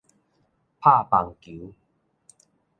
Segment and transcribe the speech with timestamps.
[0.79, 1.75] 拍棒球